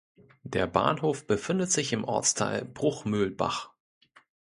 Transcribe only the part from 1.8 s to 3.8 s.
im Ortsteil Bruchmühlbach.